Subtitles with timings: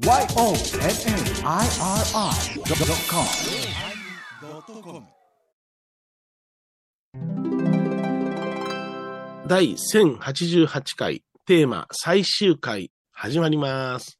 [0.00, 0.66] YONNIRI.com
[9.46, 14.16] 第1088回テーマ最終回始まります。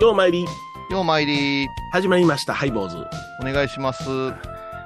[0.00, 0.46] よう参り、
[0.90, 2.96] よう参り、始まりました、ハイボーズ。
[3.40, 4.02] お願いします。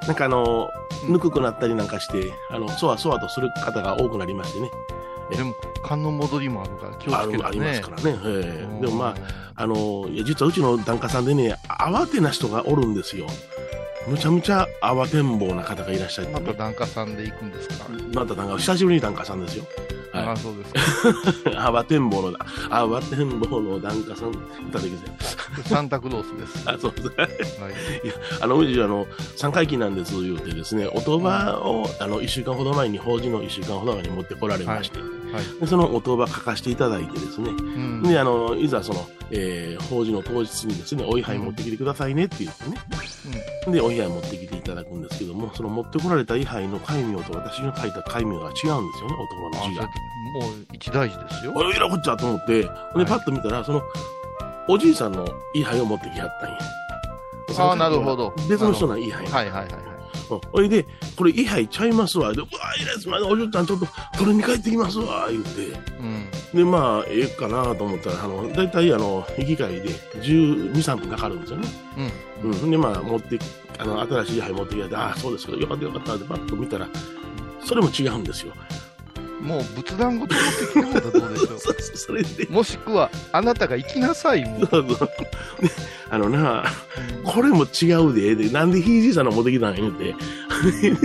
[0.07, 0.69] なんかあの、
[1.07, 4.71] うんぬくくなったりなんかして、あの、そわそわとする方が多くなりましてね。
[5.31, 7.37] でも、寒の戻りもあるから気をつけてね。
[7.37, 8.19] あるありますからね。
[8.23, 13.27] ええうんでもまあ、あの、いや実はうちの檀家さんでね、慌てな人がおるんですよ。
[14.07, 16.53] むちゃむちゃ慌てんぼうな方がいらっしゃって、またね。
[16.59, 17.87] 檀家さんで行くんですか？
[18.15, 19.65] また檀家、久しぶりに檀家さんですよ。
[20.15, 20.73] はいああ、そうです
[21.43, 21.51] か。
[21.51, 24.37] 慌てんぼうの、慌てんぼうの檀家さん、い
[24.71, 24.91] ただき
[25.69, 26.71] サンタクロースです。
[26.71, 27.61] あ、そうです。
[27.61, 27.73] はい。
[28.41, 35.09] あの、うち、あの、三回忌なんです言うてですね、お当場を、あの、一週間ほど前に、法事の一週間ほど前に持ってこられまして、はい。
[35.61, 38.03] でそのお当場書かせていただいてですね、うん。
[38.03, 42.77] で、あの、いざその、えー、法事の当日にですね、お位牌持ってきてくださいねって言ってね、
[43.73, 48.87] で、お位牌持ってきていただくんですけども、その持ってこられた位牌の戒名と私の書いた戒名が違うんですよね、
[49.53, 49.85] お当場の字が。
[49.85, 51.53] もう一大事ですよ。
[51.55, 53.83] おいらこっちゃと思って、で、はいパッと見たら、その、
[54.69, 56.59] おじいさんの位牌を持ってきはったんや。
[57.57, 59.27] あーなるほど別の人の位牌。
[59.27, 59.94] はいはいはい
[60.53, 62.33] ほいで、これ、位牌ちゃいますわ。
[62.33, 63.87] で、うわ、いいです、まだお嬢ちゃん、ちょっと、
[64.19, 65.79] 取りに帰ってきますわ、言うて。
[66.01, 66.29] うん。
[66.55, 69.89] で、まあ、ええかなと思ったら、あの、大体、あの、行き帰りで、
[70.21, 71.69] 12、3分かかるんですよね。
[72.43, 72.51] うん。
[72.51, 72.71] うん。
[72.71, 73.39] で、まあ、持って、
[73.79, 76.89] あの、新しい位牌持ってきて、ああ、そうですか、よかったよかったって、パッと見たら、
[77.65, 78.53] それも違うんですよ。
[79.45, 82.25] もう仏壇ごと持ってきてもらどうでしょ そそれ。
[82.49, 84.67] もしくは、あなたが行きなさい、もう。
[84.67, 85.09] そうそう。
[85.61, 85.71] で、
[86.11, 86.65] あのな、
[87.25, 90.15] これも違うで、で、なんでひいじいさんの持ってきたんや言うて。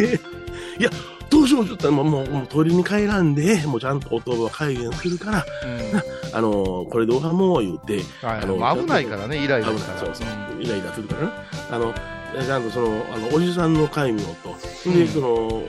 [0.01, 0.19] で
[0.79, 0.89] いや、
[1.29, 6.19] どうしようちょっともう、もう、取りに帰らんで、もうちゃんと音は改元するから、うん。
[6.31, 9.99] あのこれどうかもう言うて、はいあのまあ危ないからね、イライラしたら。
[9.99, 10.27] そうそう
[10.57, 11.33] うんイライラするからね。
[11.71, 11.93] あの、
[12.33, 15.63] ちゃんとその、あの、おじさんの戒名と、うんで、その、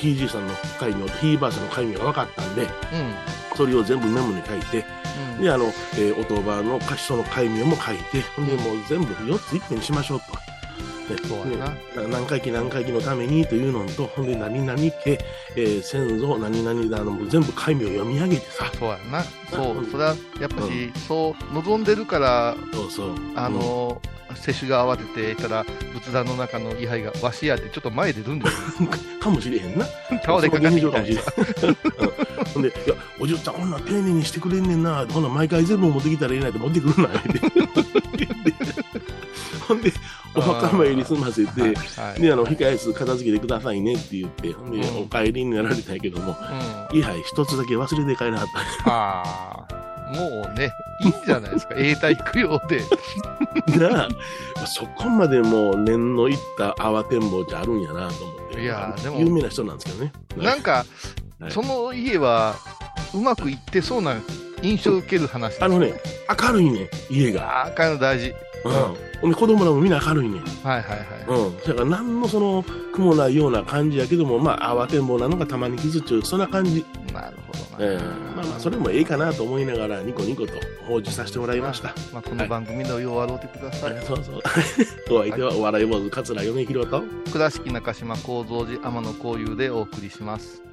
[0.00, 2.68] ひいじいさんの戒名と、ひいばあさんの戒名が分かったんで、うん。
[3.56, 4.84] それを全部メモに書いて、
[5.36, 5.42] うん。
[5.42, 10.48] で、あの、えー、お当場の貸しの戒名も書いて、ほんで、もう全部4ついっぺんにしましょうと。
[11.46, 11.56] ね
[12.10, 19.22] 何回忌何回忌のためにというのと、ほんで、何々家、えー先祖、何々だの、全部戒名を読み上げてさ、そうやな。
[19.50, 23.14] そう、それはやっぱし、そう望んでるから、そうそう。
[23.34, 24.00] あの、
[24.34, 28.56] 接種が慌ててたら、仏壇の中の位牌がわしやってちょっと前出るんです
[29.20, 29.84] かもしれへんな。
[30.22, 31.02] 倒れかかってきた
[32.52, 35.06] ほんで、いや、おじゅっちゃん、こんなん丁寧にしてくれんねんな。
[35.08, 37.08] ほんなら毎回全部持ってきたらええないと持ってくるな。
[37.08, 38.48] 言うて
[39.66, 39.92] ほんで、
[40.34, 42.20] お墓参り済ませて、はい。
[42.22, 46.36] で、あの、控え室片付けてくださいねって言って、ほんで、うんお帰りになられたんやけども、
[46.92, 46.98] うん。
[46.98, 48.46] 位牌一つだけ忘れて帰らはっ
[48.84, 48.90] た。
[48.90, 51.74] ああ、もうね、いいんじゃないですか。
[51.78, 52.82] 永代供養で。
[53.78, 54.08] な
[54.56, 58.62] あ、そこまでもう念のいった慌てんぼうじゃあるんやなと思って。
[58.62, 60.12] いやでも有名な人なんですけどね。
[60.36, 60.86] なんか、はい
[61.50, 62.56] その家は、
[63.14, 64.16] うまくいってそうな
[64.62, 65.94] 印象を受ける話あのね、
[66.42, 67.60] 明るいね、家が。
[67.60, 68.34] ああ、赤いの大事。
[69.22, 69.34] うん。
[69.34, 70.40] 子供らもみんな明るいね。
[70.62, 71.06] はいはいはい。
[71.28, 71.56] うん。
[71.58, 76.84] だから何のその苦もないような感じやけども、まあ慌てんぼうなのがたまに傷っちゅう、そんな感じ。
[77.12, 77.92] なるほどな。
[77.92, 80.52] ええまあまあ、それもええかなと思いながら、ニコニコと
[80.86, 81.94] 放置させてもらいました。
[82.12, 84.04] まあ、この番組のよう笑うてください。
[84.04, 84.42] そうそう。
[85.16, 87.02] お相手はお笑い坊主、桂米広と。
[87.32, 90.67] 倉敷中島幸三寺天野幸雄でお送りします。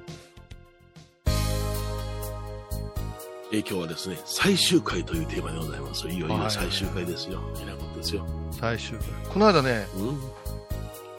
[3.52, 6.08] えー今日はですね、最終回というテーマでございます。
[6.08, 7.40] いよいよ最終回ですよ。
[7.62, 8.26] えらいことですよ。
[8.50, 9.08] 最終回。
[9.32, 10.08] この間ね、うん。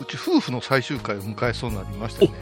[0.01, 2.37] うち夫婦の最終回を迎えそうになりましたよね。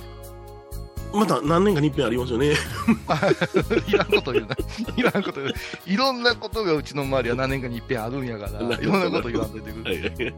[1.13, 2.53] また何年かに一遍ありますよね。
[3.87, 4.55] いらんこと言うな。
[4.97, 5.53] いらんこと言う。
[5.85, 9.91] いろんなことがうちの周りは何年かに一遍あるんやから、いろんなこと言わんといてくれ。
[9.91, 10.35] はいはいはい。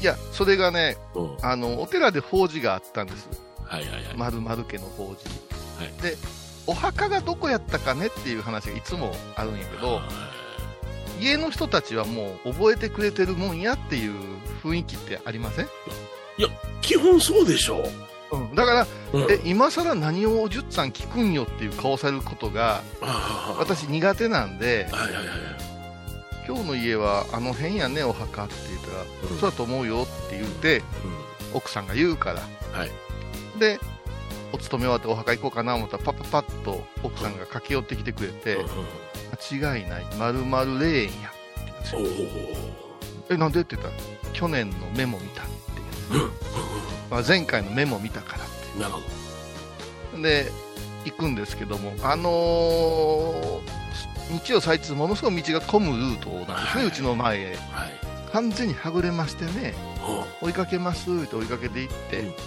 [0.00, 3.28] いや、それがね、うんあの、お寺で法事があったんです。
[3.64, 4.04] はいはいはい。
[4.16, 5.28] 丸々家の法事。
[5.78, 6.16] はいで、
[6.66, 10.00] お墓がどこやったかねっていう話がいつもあるんやけど、
[11.20, 14.14] 家の人たちはもう覚えてくれてるもんやっていう
[14.62, 15.68] 雰囲気ってありません、
[16.80, 17.84] 基本そうでしょ。
[18.32, 19.18] うん、だから、う。
[19.18, 22.82] うん、え、今更何をおじゅっさん聞くんよっていう顔されることが、
[23.58, 25.36] 私苦手なんで、はいはいはいはい。
[26.46, 29.02] 今日の家はあの辺やね、お墓って言ったら、
[29.32, 29.38] うん。
[29.38, 30.82] そうだと思うよって言うて、
[31.52, 32.40] 奥さんが言うから。
[32.72, 32.90] はい。
[33.58, 33.80] で、
[34.52, 38.66] お勤め終わってお墓行こうかな思ったら、パッパッパッと奥さんが駆け寄ってきてくれて、うん。
[39.60, 41.32] 間違いない、まるまる霊園や
[41.84, 43.34] ってお。
[43.34, 43.96] え、なんでって言ったら、
[44.32, 45.50] 去年のメモ見たって
[47.10, 49.00] まあ、前回のメモ見たからってなるほ
[50.16, 50.22] ど。
[50.22, 50.50] で、
[51.04, 53.80] 行くんですけども、あのー
[54.30, 57.56] 日曜最通、ものすごい道が混むルートなんですね、はいうちの前へ。
[57.72, 58.00] はい。
[58.32, 59.74] 完全にはぐれましてね、
[60.40, 62.40] 追いかけますって追いかけていっうんうんて、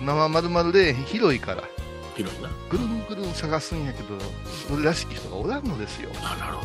[0.00, 1.64] 生丸々で広いから、
[2.16, 2.50] 広いな。
[2.70, 4.18] ぐるんぐるん探すんやけど、
[4.68, 6.10] それらしき人がおらんのですよ。
[6.22, 6.62] あ、なるほ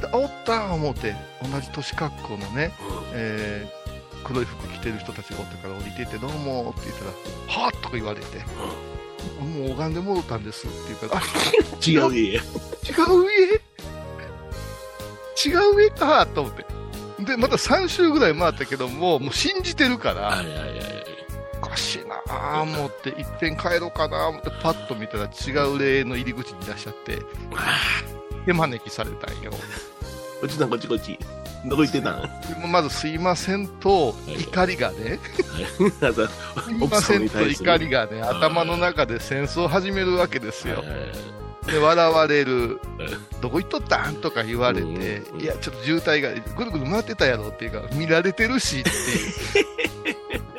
[0.00, 2.86] であおった思って、同じ年格好のね、ど。
[2.86, 3.04] うん。
[3.12, 3.88] えー
[4.24, 8.38] 黒い服着てる人たちがおったから降りていって、どうもって言ったら、はっとか言われて、
[9.40, 11.24] もう拝んで戻ったんですって言うから、あ
[11.86, 12.34] 違う家。
[12.34, 12.40] 違う
[13.30, 13.60] 家？
[15.46, 16.66] 違う家かと思って。
[17.20, 20.68] で、また3周ぐらい回ったけども、もう信じてるから、はいはいはい
[22.38, 27.18] しいなぁ思って、いっぺん帰ろうかなぁ思って、パッと見たら違う霊の入り口にいらっしゃって、
[28.46, 29.50] 手招きされたんよ。
[29.50, 29.58] こ
[30.46, 31.18] っちだこっちこっち。
[31.66, 32.22] どこ行ってたん。
[32.22, 32.28] で
[32.60, 34.42] もまずすいませんと、い。
[34.42, 35.18] 怒りがね、
[35.76, 35.82] す
[36.70, 40.84] いませんと怒りがね、頭の中で戦争を始めるわけですよ。
[41.66, 42.80] で、笑われる、
[43.42, 44.14] どこ行っとったん？
[44.16, 48.92] とか言われてうん、いや、ちょっと渋滞がぐるぐる回ってたやろっていうか、見られてるしってい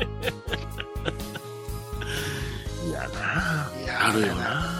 [0.03, 0.08] う。
[3.99, 4.79] あるよな。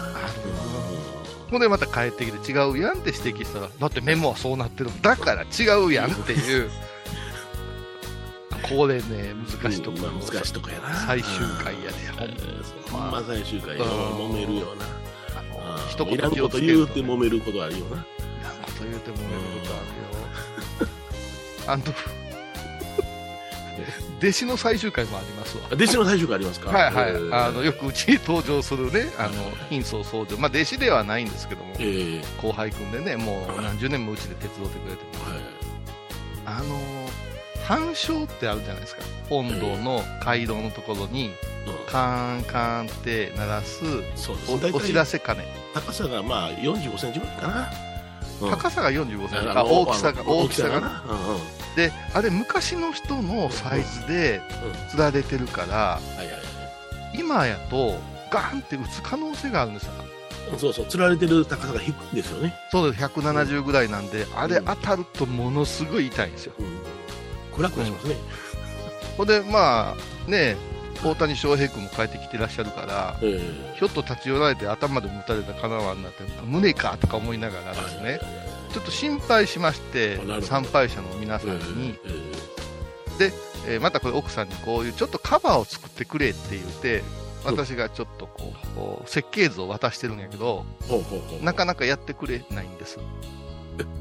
[1.50, 6.70] ほんでまた帰ってきて違うやんって指摘したら、だってメモはそうなってるだから違うやんっていう。
[8.62, 10.94] これね、難しいところ、うんまあ難しいとこやな。
[11.06, 11.32] 最終
[11.62, 11.96] 回やで、
[12.88, 13.84] ほんまほんま最終回よ。
[13.84, 14.86] 揉めるよな。
[15.88, 17.96] 一言いこと言うて揉めることあるよな。
[17.96, 17.98] い
[18.44, 19.86] らんこと言うてもめることある
[20.86, 20.90] よ。
[21.66, 21.82] あの、
[24.18, 25.64] 弟子の最終回もありますわ。
[25.72, 26.70] 弟子の最終回ありますか？
[26.70, 27.10] はいはい。
[27.10, 29.30] えーあの、よくうちに登場するね、あの、
[29.68, 30.36] 貧相僧正。
[30.36, 35.02] まあ、弟子ではないんですけども、ええ後輩くんでね、もう何十年もうちで手伝ってくれて
[36.46, 36.80] あの、
[37.66, 39.02] 反証ってあるじゃないですか。
[39.28, 41.32] 本堂の街道のところに、うん
[41.86, 43.84] カーンカーンって鳴らす
[44.72, 45.44] おお知らせ鐘。
[45.74, 47.70] 高さがまあ45センチぐらいかな。
[48.40, 49.46] うん高さが45センチ。
[49.46, 50.88] 大きさが、大きさがな。
[50.88, 51.04] な。
[51.06, 51.40] うんうん
[51.80, 54.42] で、あれ昔の人のサイズで
[54.90, 55.98] 釣られてるから、
[57.14, 57.98] 今やと
[58.30, 59.92] ガンって打つ可能性があるんですよ。
[60.58, 62.54] そうそう、釣られてる高さが低いんですよね。
[62.70, 64.64] そうです、170ぐらいなんで、あれうん。
[64.66, 66.52] 当たるとものすごい痛いんですよ。
[66.58, 66.66] うん。
[67.56, 68.16] 暗くしますね。
[69.16, 70.56] ほんで、まあ、ね、
[71.02, 73.76] 大谷翔平君も帰ってきてらっしゃるから、ええ。
[73.78, 78.20] ひょっと立ち寄られて頭でも打たれたかなわんなって、胸かとか思いながらですね、
[78.72, 81.98] ちょっと心配しまして参拝者の皆さんに、
[83.66, 87.02] えーまたこれ奥さんにこういうちょっとカバーを作ってくれって言って、
[87.44, 90.64] 私がちょっとこう、設計図を渡してるんやけど。
[91.42, 92.98] なかなかやってくれないんです。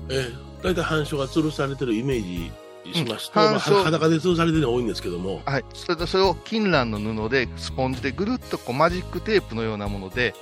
[0.10, 2.52] ええ大体反証が吊るされてるイメー
[2.86, 5.66] ジしますと、うんまあ裸で吊るされてるのが多いんですけども、はい。
[5.74, 10.34] それでそれを金蘭の布で、スポンジでぐるっとこうマジックテープのようなもので、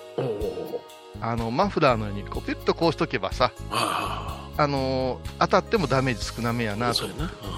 [1.21, 7.07] あの、マフラーのようにこうピュッとこうしとけばさ、ああのー当たってもダメージ少なめやあ、なと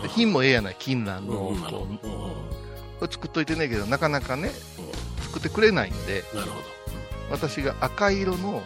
[0.09, 1.33] 品もええやない、金蘭の。
[1.33, 1.87] こ
[3.01, 4.51] う作っといてねえけど、なかなかね、
[5.21, 6.23] 作ってくれないんで、
[7.31, 8.63] 私が赤色の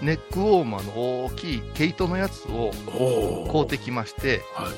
[0.00, 2.70] ネックウォーマーの大きい毛糸のやつを。
[3.52, 4.68] 買うてきまして、は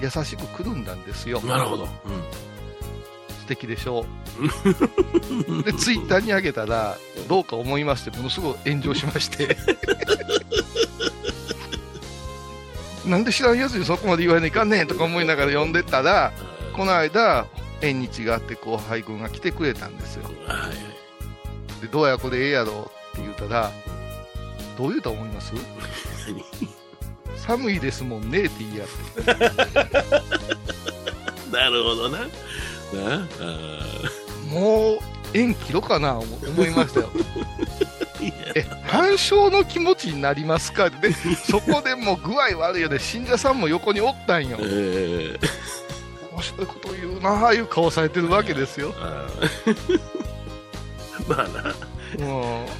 [0.00, 1.40] 優しくくるんだんですよ。
[1.42, 1.46] い。。
[1.46, 1.88] なるほど。
[3.48, 4.04] 素敵でしょ
[5.48, 5.62] う。
[5.64, 9.56] で、ツイッターに上げたら、どうか思いまして、ものすごい炎上しまして。
[13.08, 16.30] なんで知らんやつにそこまで言われないかんねんとか思いながら読んでたら、
[16.74, 17.46] この間、
[17.80, 20.24] 縁日があって後輩君が来てくれたんですよ。
[20.46, 20.68] は
[21.80, 21.80] い。
[21.80, 23.72] で、どうやこれええやろって言うたら、
[24.76, 25.54] どう言うと思います？
[26.26, 26.44] 何？
[27.38, 28.88] 寒いですもんねって言いやっ
[29.24, 29.34] て。
[31.50, 32.18] なるほどな。
[34.50, 34.98] もう、
[35.34, 37.10] 縁切ろかな思思いましたよ。
[38.54, 40.88] え、反証の気持ちになりますか？
[40.90, 42.98] で、そこでもう具合悪いよね。
[42.98, 44.64] 信者さんも横におったんよえ。
[44.64, 45.38] ー
[46.32, 48.94] 面白いこと言うなああいう顔されてるわけですよ。
[51.28, 51.74] まあな、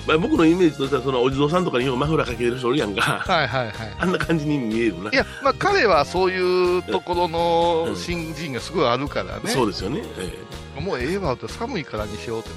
[0.06, 3.02] まあ、僕のイメージとしてはそのお地蔵さんとかにマフラーかけてる人おるやんか。
[3.02, 3.94] はいはいはい。
[3.98, 5.10] あんな感じに見えるな。
[5.10, 9.50] いや、まあ彼はそういうところうのん新人がすごいあるからね。
[9.50, 10.02] そうですよね、
[10.76, 12.54] えもうええわって寒いからにしようって、も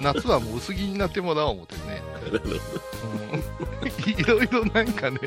[0.00, 2.02] う夏はもう薄着になってもらおう思ってね。
[2.26, 2.30] え
[3.32, 5.18] うん、いろいろなんかね、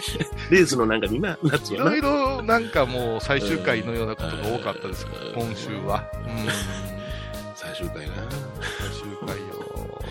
[0.49, 1.95] レースのなんかにな夏はな。
[1.95, 6.03] いろいろなんかもう最終回のようなことが多かったです今週は。
[6.13, 7.00] うん、
[7.73, 10.01] 最終回な最終回よ。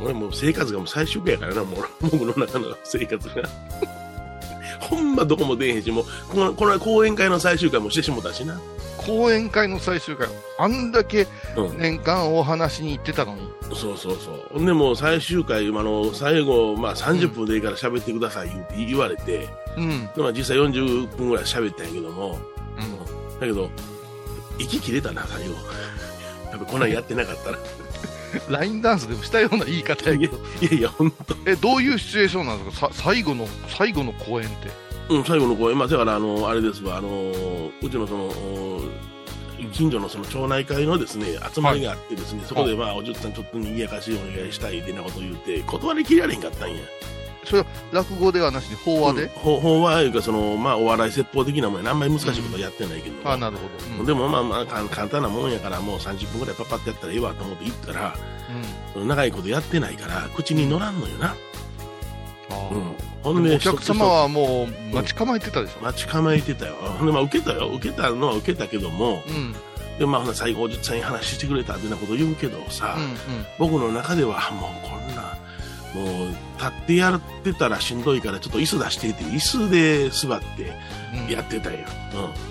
[0.02, 3.34] 俺もう生活がもう最終回やからなもう僕の中の生活が
[4.80, 8.60] ほんまどこも出えへんし、もう、この、この講演会の最終回もしてしもたしな。
[8.98, 11.78] 講演会の最終回、あんだけうん。
[11.78, 13.48] 年間お話に行ってたのに。
[13.74, 14.42] そうそうそう。
[14.52, 20.06] ほんでもう最終回、あの、最後、まあ30分でいいから喋ってください言うて言われて、うん。
[20.14, 22.38] でまあ実際40分ぐらい喋ったんやけども、
[22.78, 23.40] うん。
[23.40, 23.70] だけど、
[24.58, 25.54] 息切れたな、最後。
[26.54, 27.58] やっぱこんなんやってなかったら。
[28.48, 30.36] ラインダンスでもしたような言い方やけど。
[30.60, 31.36] いやいや、ほんと。
[31.46, 32.88] え、どういうシチュエーションなんですか？
[32.92, 34.68] さ最後の、最後の公演って。
[35.08, 37.08] うん、最後の公演、まあ、だから、あの、あれですわ、あの、
[37.82, 38.82] うちのその、お
[39.72, 46.76] 近所のその町内会のですね、集まりがあってですね、そこでまあ、おじゅっさんちょっと賑やかしいお願いしたいってなことを言って、断りきられへんかったんや。
[47.44, 54.00] それは落語ではなしに法話で、うんほ法話いうか、その、まあ、お笑い説法的なもんやなあんまり難しいことはやってないけど、あなるほど。
[54.00, 58.16] うんでもまあまあ、か簡単なもんやから、もう30分ぐらいパッパってやったらええわと思って行ったら、
[58.96, 61.34] 長いことやってないから、口に乗らんのよな。
[62.50, 62.94] あうんー。
[63.22, 65.84] ほんで、お客様はもう待ち構えてたでしょ？
[65.84, 66.74] 待ち構えてたよ。
[66.74, 67.70] ほんで、まあ、受けたよ。
[67.74, 69.54] 受けたのは受けたけども、うん。
[69.98, 73.16] で、まあ、最後、おじっちゃんに話してくれたってなこと言うけどさ、うん。
[73.58, 75.38] 僕の中では、もうこんな、
[75.94, 80.72] もう、立ってやってたらしんどいから、ちょっと椅子出してって、椅子で座って
[81.14, 81.32] うん。
[81.32, 81.78] やってたよ。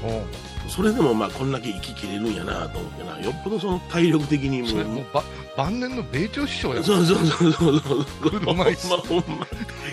[0.04, 0.10] うん。
[0.10, 0.26] うん。
[0.70, 5.24] それでも、まあ、こんだけ息切れるんやなと思ってな、よっぽどその体力的にもう、もうば
[5.58, 6.84] 晩年の米朝師匠やん。
[6.84, 8.06] そうそうそうそうそう。
[8.22, 9.48] 車椅子ほんま、ほんま。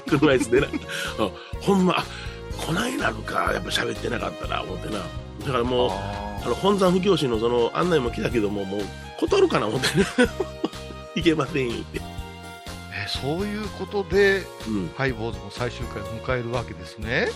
[0.06, 0.66] 車椅子でな。
[0.70, 1.30] うん
[1.60, 2.04] ほんま、あ、
[2.56, 5.00] こないなるか、やっぱ喋ってなかったな、思ってな。
[5.00, 8.80] だからもう、ああの本山不教師のその案内も来たけども、もう
[9.18, 10.06] 断るかな思ってね。
[11.16, 11.99] いけません言って。
[13.10, 14.90] そういうことで、うん。
[14.96, 17.28] ハイボーズの最終回を迎えるわけですね。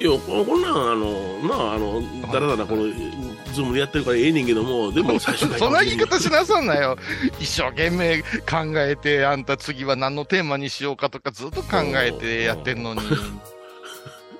[0.00, 2.00] いや、ここんなん、あの、なあ、あの、
[2.32, 2.84] だらだらこの、
[3.52, 6.96] ズームでやってるからええねんけども、でも最終回そんな言い方しなさんなよ。
[7.40, 8.26] 一生懸命考
[8.76, 13.00] えて、あんた次は何のテーマにしようかとかずっと考えてやってんのに、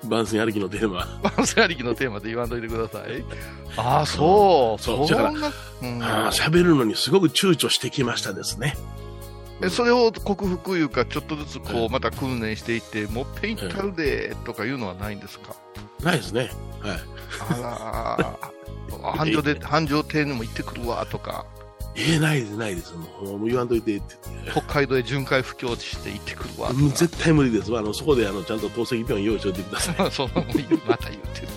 [0.05, 1.07] 番宣ありきのテーマ。
[1.23, 3.25] バンスありきのテーマで言わんといてください。
[3.77, 4.83] ああ、そう。
[4.83, 8.77] そうそんな、うんるのにすごく躊躇してきましたですね。
[9.61, 15.55] えそれを克服いうか、ちょっとずつこうう、また訓練していって、もっぺん行ったるで、とかいうのはないんですか？
[16.03, 16.50] ないですね。
[16.81, 16.99] はい。
[17.50, 18.38] あら、
[19.17, 21.45] 繁盛で、繁盛亭にも行ってくるわ、とか、
[21.97, 22.93] ええないです、ないです。
[22.95, 24.15] もうもう言わんといてって
[24.53, 26.75] 北海道へ巡回布教して行ってくるわ、と。
[26.75, 26.81] か。
[26.95, 27.81] 絶対無理ですわ。
[27.81, 30.11] あの、そこであの、ちゃんと透析病院用意しておいてください。
[30.12, 30.43] そうま
[30.97, 31.49] た言って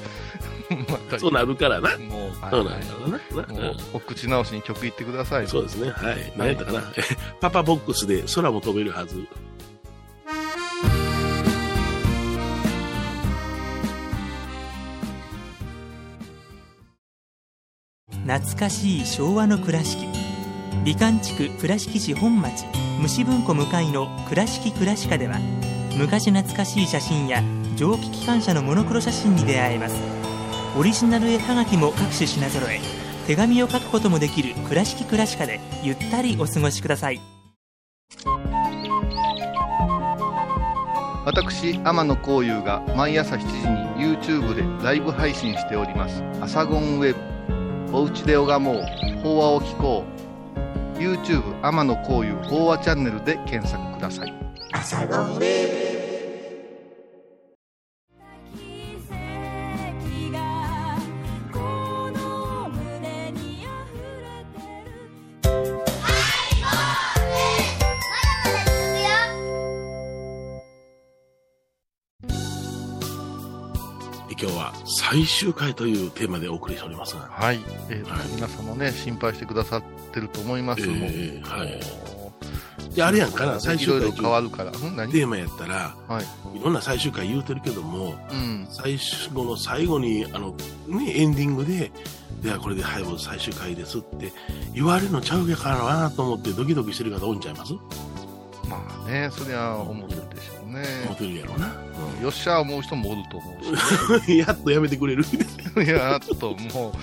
[1.19, 1.97] そうなるからな。
[1.97, 3.61] もう、そうなんはいだろうな。
[3.61, 5.47] もう、お口直しに曲言ってください。
[5.47, 5.91] そうですね。
[5.91, 6.33] はい。
[6.37, 6.81] 何やったかな。
[7.39, 9.27] パパボックスで空も飛べるはず。
[18.25, 20.05] 懐かしい昭和の倉敷
[20.85, 22.65] 美観地区倉敷市本町
[23.01, 25.39] 虫文庫向かいの「倉敷倉歯科」では
[25.97, 27.43] 昔懐かしい写真や
[27.75, 30.20] 蒸気機関車のモノクロ写真に出会えます
[30.77, 32.79] オリジナル絵はがきも各種品揃え
[33.27, 37.19] 手紙を書くこともできる「倉敷倉歯科」でゆったりお過ごしください
[41.23, 43.45] 私、天野幸雄が毎朝7時
[44.03, 46.23] に YouTube でライブ配信しております。
[46.41, 47.15] アサゴンウェ
[47.89, 47.95] ブ。
[47.95, 48.83] おうちで拝もう。
[49.21, 50.03] 法話を聞こ
[50.95, 50.99] う。
[50.99, 54.33] YouTube 天野幸雄法話チャンネルで検索ください。
[54.73, 55.90] 奇
[75.11, 77.27] 最終回というテーマでお送りしておりますが。
[77.29, 77.59] はい。
[77.89, 80.83] えーとはい皆さんもね、心配してくださってると思います。
[80.83, 82.31] えーはいも
[82.95, 84.71] いや、あれやんかな、う最終回いろいろ変わるから。
[84.71, 86.57] テーマやったら、はい。
[86.57, 88.65] いろんな最終回言うてるけども、うん。
[88.69, 88.97] 最
[89.33, 90.55] 後の最後に、あの、
[90.87, 91.91] ね、エンディングで、
[92.41, 94.31] ではこれでハイボーズ最終回ですって
[94.73, 97.73] 言われるのちゃうやからなと思ってドキドキしてる方んちゃいます？
[98.69, 100.87] まあね、そりゃ思ってるでしょうね。
[101.05, 101.67] 思ってるやろうな。
[102.21, 105.23] よっしゃ思う人もおると思うし、 やっとやめてくれる。
[105.83, 106.93] いや、っとも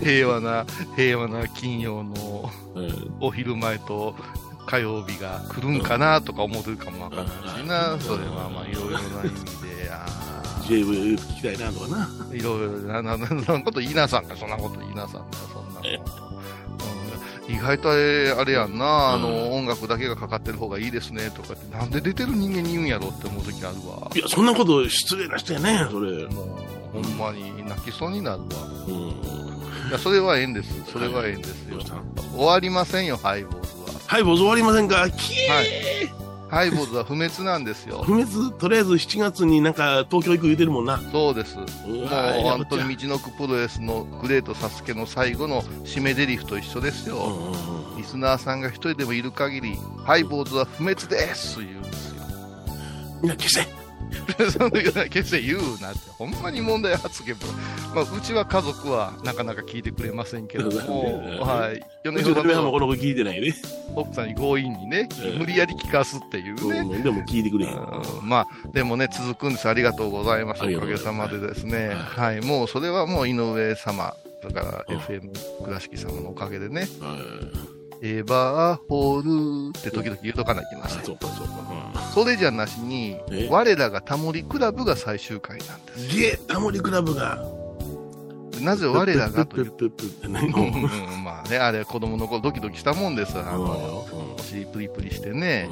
[0.00, 3.14] う、平和な、平和な金曜のうん。
[3.20, 4.14] お昼前と
[4.66, 10.06] 火曜日が来るんかなとか思ってるかもわかんないしな、それはまあいろいろな意味で、あ
[10.62, 12.06] JV 聞きたいなとかな。
[12.06, 15.80] ーいろいろな、な、な、なこと言いなさんか、そんなこと言いなさんか、そんな
[17.48, 24.18] 意外とあれあれやんな、あの、うん音楽だけがかかってる方がいいですねとかって、なんで出てる人間に言うんやろって思う時あるわい。
[24.18, 26.26] や、そんなこと失礼な人やね、それ。
[26.28, 26.44] も
[26.94, 28.46] う、ほんまに泣きそうになるわ。
[28.88, 28.94] うん。
[29.88, 30.70] いや、それはええんです。
[30.90, 31.86] それはええんですよどうし。
[31.90, 31.96] た
[32.36, 34.00] 終わりませんよ、ハイボーズは。
[34.06, 35.08] はい、坊主終わりませんか？
[35.10, 36.23] キーはい。
[36.54, 38.04] ハイボーズは不滅なんですよ。
[38.04, 41.00] 不滅、とりあえず7月になんか東京行く言うてるもんな。
[41.10, 41.58] そうです。
[41.58, 47.52] うもう本当に道のくプロレスのグレートサスケの最後の締め台詞と一緒ですよ。
[47.96, 52.22] リスナーさんが一人でもいる限り、ハイボーズは不滅です言うんですよ。
[53.20, 53.83] みんな消せ。
[54.50, 57.40] そのような決して言うなって、ほんまに問題発言も、
[57.94, 61.76] まあ、うちは家族はなかなか聞いてくれませんけれども、うんはい。
[61.76, 63.54] う米ちの嫁はんも広この子聞いてないね。
[63.94, 66.78] 奥さんに強引にねう、ん無理やり聞かすっていうね。
[66.80, 67.74] うんでも聞いてくれへん。
[67.74, 67.78] う
[68.24, 69.68] んまあ、でもね、続くんです。
[69.68, 70.62] ありがとうございます。
[70.62, 71.88] ありおかげさまでですね。
[71.88, 71.94] は
[72.24, 72.40] はい。
[72.40, 77.73] もう、それはもう井上様、だからうん FM 倉敷様のおかげでね、はい
[78.06, 81.04] エヴァーホールって時々言うとかないといけません。
[81.04, 81.54] そうかそうか。
[82.12, 86.08] それじゃなしにえ、我らがタモリクラブが最終回なんです。
[86.10, 87.42] すげえ、タモリクラブが。
[88.60, 89.72] なぜ我らがという？
[90.24, 93.36] うん何うんまあね、あれ子供の頃ドキドキしたもんです。
[93.38, 95.68] あの、うんお尻プリプリしてね、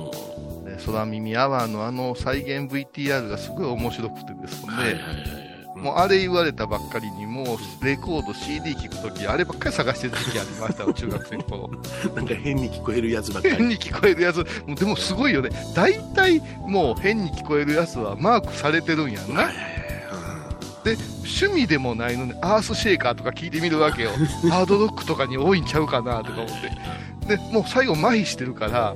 [0.65, 5.42] で空耳アワーのあの再現 VTR がすごい面白くてですね、はいはいはいはい。
[5.83, 11.71] もうあれ言われたばっかりに、もうレコード、CD 聞くとき、あればっかり探してる時期ありましたよ、 中学生の頃。
[12.15, 13.57] なんか変に聞こえるやつばっかり。
[13.57, 14.37] 変に聞こえるやつ、
[14.67, 15.51] もうでもすごいよね。
[15.75, 19.51] 大体もう変に聞こえるやつはマークされてるんやんな。
[20.85, 24.11] で、趣味でもないのに、アースシェイカーとか聞いてみるわけよ。
[24.51, 27.37] ハードロックとかに多いんちゃうかなとか思って。
[27.37, 28.95] で、もう最後麻痺してるから、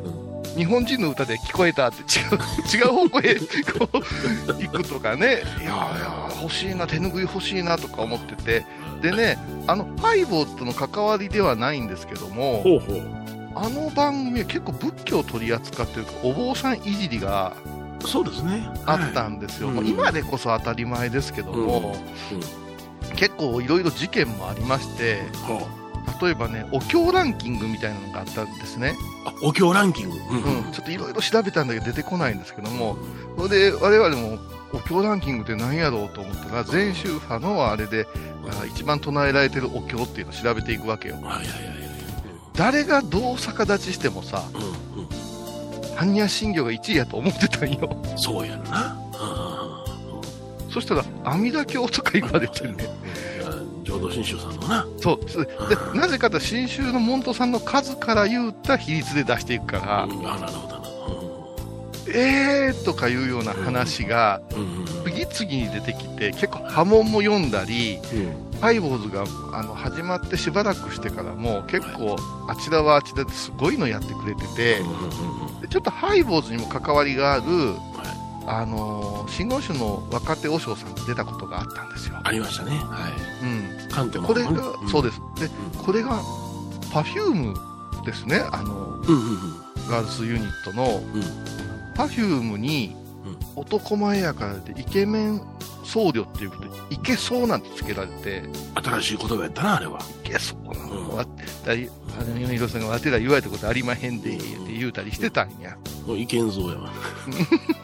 [0.57, 3.35] 日本人の歌で聞こえたって違う、 違う方向へ
[3.79, 5.43] こう行くとかね。
[5.61, 8.67] いやいや、欲しいな、手拭い欲しいなとか思ってて。
[9.03, 12.65] でね、あの、ハイボーズとの関わりではないんですけども。
[13.59, 17.55] あの番組は結構仏教を取り扱ってるお坊さんいじりが
[18.05, 18.69] そうですね。
[18.85, 19.69] あったんですよ。
[19.69, 21.97] はいもう今でこそ当たり前ですけども、
[23.17, 25.86] 結構いろいろ事件もありまして、ほう。
[26.21, 28.97] 例えばね、お経ランキングみたいなのがあったんですね。
[29.25, 30.17] あ、お経ランキング。
[30.17, 32.97] ううん、ちょっといろいろ調べたんだけど出てこないんですけども、
[33.37, 34.39] それで我々も
[34.73, 38.07] お経ランキングって何やろうと思ったら、全宗派のあれで、
[38.61, 41.17] あ一番唱えられてるお経っていうのを調べていくわけよ。
[42.55, 45.09] 誰がどう逆立ちしてもさ、うんうん。
[45.97, 47.97] 般若心経が1位やと思ってたんよ。
[48.17, 48.97] そうやんな。
[50.71, 52.75] そしたら、阿弥陀経とか言われてね。
[53.99, 54.87] 浄土真宗さんのな。
[55.01, 55.21] そう。
[55.29, 55.53] それで、
[55.95, 60.27] なぜかと新宗の門徒さんの数から言った比率で出していくから、うん。
[60.27, 60.77] あ、なるほど
[62.09, 64.41] えーとかいうような話が
[65.05, 68.61] 次々に出てきて、結構波紋も呼んだり、うん。
[68.61, 72.17] 拝、ボーズがあの始まってしばらくしてからも結構
[72.49, 74.77] あちらはあちらですごいのやってくれてて、
[75.61, 77.96] でちょっと拝、ボーズにも関わりがある、は
[78.47, 82.17] あのー、真言宗の若手和尚さんが出たことがあったんですよ。
[82.23, 82.71] ありましたね。
[82.73, 83.09] は
[83.43, 83.89] うん。
[83.89, 83.89] い。
[83.91, 84.59] 関東のこれが、ね
[84.91, 85.21] そうです。
[85.41, 85.49] で、
[85.85, 86.21] これが、
[86.93, 88.43] Perfumeですね。
[88.53, 89.89] あの、うんうんうん。
[89.89, 91.23] ガールズユニットの、うん
[91.95, 92.95] パフュームに
[93.27, 95.41] うん、男前やからで、イケメン
[95.83, 99.99] 僧侶っていうことで、いけそうなんてつけられて、新しい言葉やったな、あれは。
[100.25, 101.17] いけそうなうんの。
[101.17, 101.27] わ
[101.65, 105.77] だいあの、米広さんがわてら言われたことありまへんで、って言うたりしてたんや。
[106.07, 106.93] もう意見そうやわ。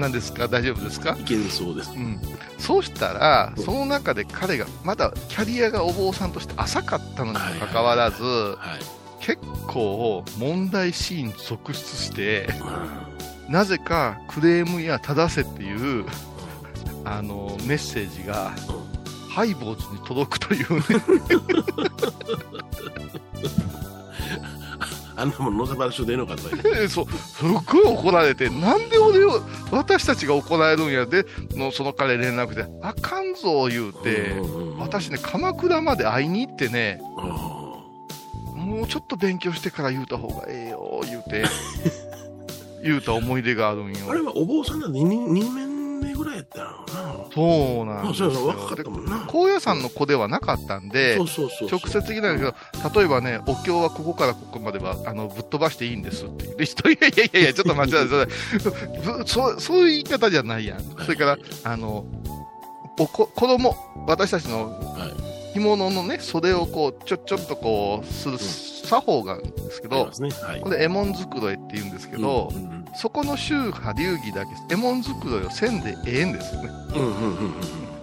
[0.00, 0.48] 何ですか？
[0.48, 1.16] 大丈夫ですか？
[1.18, 1.92] 意見そうです。
[1.94, 2.18] うん。
[2.58, 8.80] そうしたらう、んその中で彼が、まだキャリアがお坊さんとして浅かったのにもかかわらず、はい。
[9.24, 12.48] 結構問題シーン続出して、
[13.48, 16.06] うなぜかクレームや正せっていう、
[17.04, 18.52] あの、メッセージが、
[19.28, 20.82] ハイボーズに届くというね。
[25.20, 26.56] あんなもん乗せ話でええのかとか
[26.88, 34.32] そう、すっごい怒られて、なんで俺を、私たちが怒られるんやで、の、その彼連絡で、あかんぞ言うて、
[34.78, 37.02] 私ね、鎌倉まで会いに行ってね、
[38.54, 41.44] もうちょっと勉強してから言うた方がええよ、言うて、
[42.82, 43.98] 言うた思い出があるんよ。
[44.08, 48.28] あれはお坊さんなんで 2, 2年目ぐらいやったのそうなんですよ。
[48.28, 51.16] あそうやな若かったもんな高野山の子ではなかったんで。
[51.16, 59.18] 直接的なんだけど、例えばね、お経はここからここまでは、あの、ぶっ飛ばしていいんですって言う人、いやいやいやいや、ちょっと待ってください。
[59.18, 60.80] ぶそう、そういう言い方じゃないやん。
[61.04, 62.04] それから、あの、
[62.98, 65.54] おこ、子供、私たちのはい。
[65.54, 70.30] 着物のね、袖をこう、ちょ、ちょっとこう、する作法があるんですけどありま、すね。
[70.42, 70.60] はい。
[70.60, 76.70] これ、絵文繕いって言うんですけど、うんうんそこの宗派流儀だけ、絵文繕いをせんでええんですよね。
[76.94, 77.54] うんうんうんうん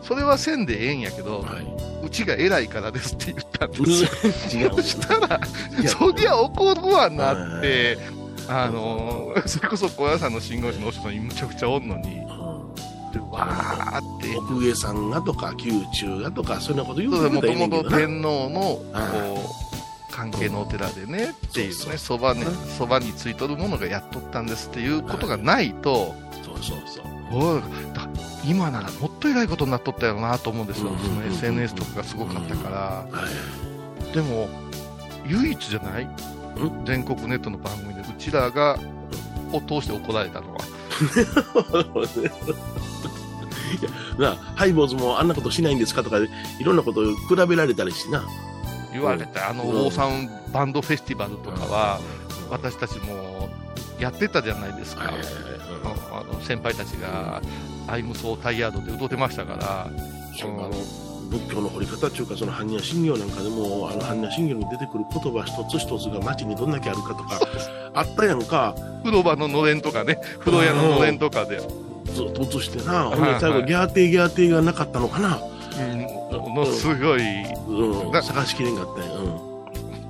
[0.07, 1.55] それはせんでええんやけどうん。、は
[2.01, 3.85] うちが偉いからですって言ったんい。
[3.85, 4.71] ですよ。
[4.77, 4.81] そ。
[4.81, 5.41] したら、
[5.85, 7.97] そりゃ怒るわなって、
[8.47, 12.21] あのー、それこそ小屋さんの信号師のお師匠にむちゃくちゃおんのに、
[13.11, 17.83] でわーって、奥上さんがとか、宮中がとか、そんなこと言うてもとも。
[17.83, 19.01] と天皇の、こは
[19.63, 19.66] う、
[20.17, 22.43] 関係のお寺でねっていうね、そばね、
[22.75, 27.61] そばについとるものがやっとったんですっていうことがないと、そうそうそう。
[28.43, 32.77] 今ならもっと偉いことになっとったよなと思うんですよ、うんその SNS とかがすごかったから、
[33.11, 33.27] は
[34.09, 34.13] い。
[34.15, 34.49] でも、
[35.27, 36.09] 唯一じゃない？
[36.85, 38.79] 全国ネットの番組で、うちらが、
[39.53, 40.59] を通して怒られたのは。
[43.79, 48.25] いや、なあ、ハイボーズもあんなことしないんですかとか、いろんなことを比べられたりしな。
[48.91, 51.99] 言われて、あの、うんオーサウンバンドフェスティバルとかは、
[52.49, 53.49] 私たちも
[53.99, 55.05] やってたじゃないですか。
[55.05, 55.33] はいはいはい。
[56.11, 57.41] あの先輩たちが、
[57.87, 59.87] アイムソータイヤードで歌ってましたから、
[61.29, 67.39] 仏教の彫り方っていうか、その般若心経なんかでも、あの般若心経に出てくる言葉一つ一つが街にどんだけあるかとか、
[67.93, 71.59] あったやんか、風呂場ののれんとかね、風呂屋ののれんとかで、
[72.13, 75.39] ずっと映してな、はいほんで最後、ギャーテーギャーテーがなかったのかな、
[75.79, 77.21] うん、ものすごい、
[77.77, 79.11] うん、だ探しきれんかったんや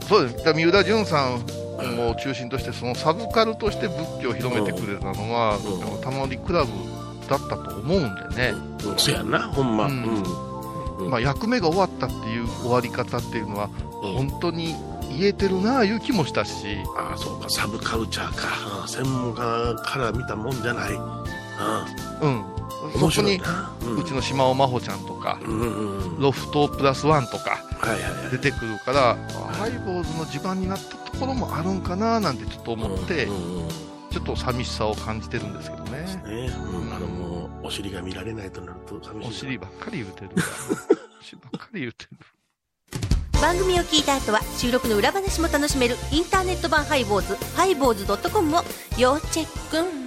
[0.07, 0.53] そうです。
[0.53, 6.71] 三浦淳さんも中心として、そのサブカルとして仏教を広めてくれたのは、うんタモリクラブ
[7.29, 8.53] だったと思うんでね、
[8.83, 8.91] うん。
[8.91, 9.87] うん、そやんな、ほんま。
[9.87, 10.23] ううんん。
[10.99, 13.69] うんまあ、役目が終わったっていう終わり方っていうのは、
[14.01, 14.75] うん本当に
[15.17, 18.81] 言えてるなあいう気もしたし、ああ、そうか、サブカルチャーか。
[18.81, 20.93] うん専門家から見たもんじゃない。
[20.93, 21.01] うん。
[22.21, 22.45] うん、
[22.93, 23.41] そ面こに。
[24.01, 25.39] うちの島尾真帆ちゃんとか。
[26.19, 28.31] ロフトプラスワンとかはいはいはい。
[28.31, 29.17] 出てくるから、
[29.53, 33.27] ハイボーズの地盤になったところもあるんかななんてちょっと思って、
[34.11, 36.05] ちょっと寂しさを感じてるんですけどね。
[36.25, 40.29] ね、うん、あのもうお尻が見られないとなると寂しいなお尻ばっかり言うてる。
[41.19, 42.17] お尻ばっかり言うてる。
[43.41, 48.63] 番組を聞いた後は収録の裏話も楽しめるインターネット版ハイボーズハイボーズ .com を
[48.97, 50.06] 要チェック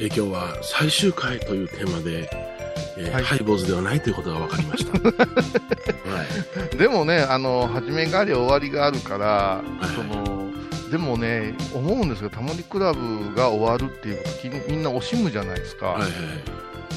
[0.00, 2.28] え今日は最終回というテーマで、
[2.96, 4.92] えーはいハイボーズではないということが分かりました。
[5.02, 6.24] は
[6.72, 6.76] い。
[6.76, 10.50] でもね、あの、始めがあり終わりがあるから、いその、
[10.90, 15.86] でもね、思うんですけど、タモリクラブが終わるっていうこときみんな惜しむじゃないですか。
[15.86, 16.10] はいはい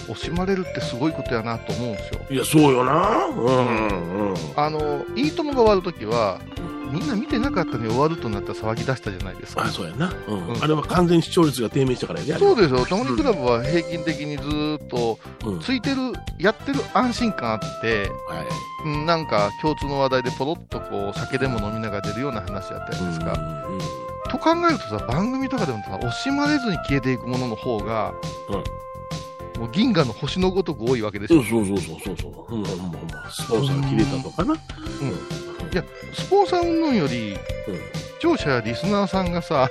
[0.08, 2.22] 惜しまれるってすごいことやなと思うんですよ。
[2.30, 3.26] いや、そうよな。
[3.26, 4.36] うんうん。
[4.56, 6.40] あの、いいともが終わるときは、
[6.92, 9.64] みんな見てなかったのに終わるとなったら騒ぎ出したじゃないですか。
[9.64, 10.14] あ、そうやな。
[10.28, 10.48] うん。
[10.48, 12.86] うんあれは完全に視聴率が低迷したからやで、あれそうですよ。
[12.86, 15.60] タモリクラブは平均的にずーっと、うん。
[15.60, 18.46] ついてる、やってる安心感あって、はい。
[18.86, 23.34] うんなんか共通の話題でポロッとこう酒でも飲みながら出るような話やったりですか。
[23.68, 28.14] うんうんと考えるとさ、番組とかでもさ、惜しまれずに消えていくものの方が、
[29.58, 31.42] もう銀河の星のごとく多いわけでしょ。
[31.44, 32.56] そうそうそうそうそうそう。
[32.56, 33.32] うん、まほんま。
[33.32, 34.54] スポンサー切れたとかな。
[34.54, 34.58] うん。
[35.72, 37.76] いや、スポンサー云々より、うん。
[37.76, 39.70] 視聴者やリスナーさんがさ、あ、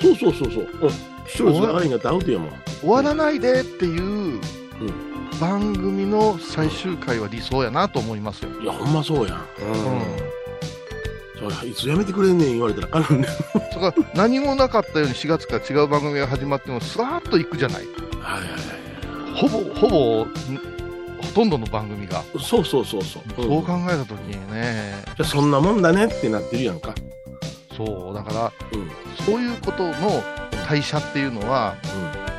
[0.00, 0.68] そうそうそうそう。
[0.82, 0.90] うん。
[1.26, 2.50] 視聴率が上がりんかったらアウトやもん。
[2.80, 4.40] 終わらないでっていう
[5.40, 8.50] 番組の最終回は理想やなと思いますよ。
[8.60, 9.36] いや、ほんまそうやん。
[9.36, 10.38] うん。
[11.38, 13.30] そういつやめてくれんねん言われたらあかんねん。
[13.72, 17.86] それから何もなかったように4月から違う番組が始まっても、スワーッといくじゃない。
[18.20, 19.48] はいはいはい。
[19.48, 20.28] ほぼ、ほぼ、ん
[21.22, 22.22] ほとんどの番組が。
[22.40, 23.22] そうそうそうそう。
[23.36, 26.94] そう考んえたときにね、じゃあそんなもんだねってなってるやんか。
[27.76, 28.80] そう、だから、うん。
[28.80, 28.90] うん。
[29.24, 30.22] そういうことの
[30.68, 31.76] 代謝っていうのは、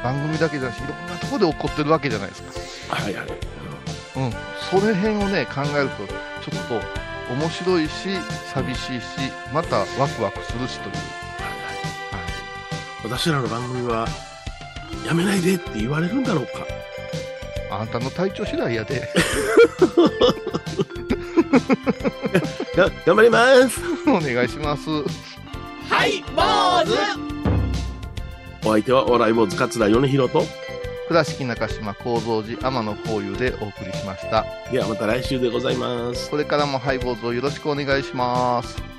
[0.04, 2.96] 番組だけじゃなし、いろんなところで起こってるわけじゃないですか。
[2.96, 3.26] はいはい。
[3.26, 4.32] うん。
[4.70, 8.10] それ辺をね、考えると、ちょっと面白いし、
[8.54, 9.06] 寂しいし、
[9.54, 10.96] またワクワクするしという。
[13.04, 14.08] 私らの番組は、
[15.06, 16.79] やめないでって言われるんだろうか。
[17.80, 19.08] あんたの体調次第やで。
[22.76, 23.82] が頑張ります。
[24.08, 24.90] お願いします。
[28.66, 30.44] お相手は、お笑い坊主桂米広と、
[31.08, 34.46] 倉敷中島幸三寺天野幸雄でお送りしました。
[34.72, 36.30] ではまた来週でございます。
[36.30, 38.99] これからもハイボーズをよろしくお願いします。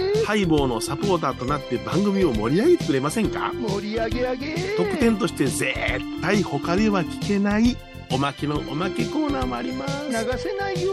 [0.25, 3.51] ハイボーのサポーターとなって番組を盛り上げてくれませんか？
[3.53, 4.55] 盛り上げ上げ。
[4.77, 5.73] 特典として絶
[6.21, 7.75] 対他では聞けない
[8.11, 10.09] おまけのおまけコーナーもあります。
[10.09, 10.91] 流せないよ。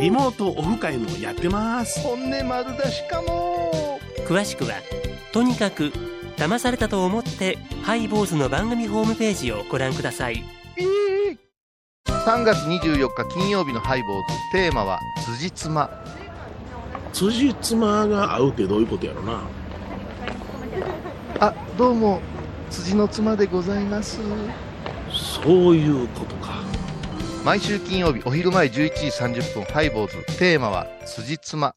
[0.00, 2.00] リモートオフ会もやってます。
[2.00, 3.98] 本音丸出しかも。
[4.26, 4.74] 詳しくは
[5.32, 5.92] とにかく
[6.36, 10.44] 騙されたと思ってハイボーズの番組ホームページをご覧ください。
[12.06, 14.34] 3月24日金曜日のハイボーズ。
[14.52, 15.88] テーマは辻褄
[17.16, 19.40] 辻褄が合うってどういうことやろな。
[21.40, 22.20] あどうも
[22.70, 24.20] 辻の妻でございます。
[25.42, 26.56] そういうことか。
[27.42, 28.90] 毎週金曜日お昼前11時
[29.40, 30.22] 30分ハイボーズ。
[30.38, 31.74] テーマは辻褄あ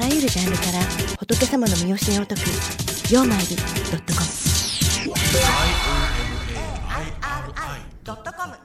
[0.00, 0.80] らゆるジャンルから
[1.20, 2.40] 仏様の身教えを解く
[3.14, 3.62] 「曜マイルド
[3.98, 4.26] ットコム」
[8.02, 8.63] ドットコム